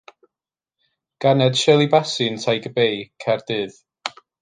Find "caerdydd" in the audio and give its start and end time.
3.23-3.83